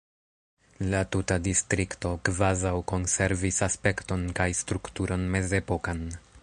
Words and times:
La 0.93 1.01
tuta 1.15 1.37
distrikto 1.47 2.13
kvazaŭ 2.29 2.73
konservis 2.93 3.63
aspekton 3.69 4.27
kaj 4.41 4.51
strukturon 4.63 5.33
mezepokan. 5.37 6.07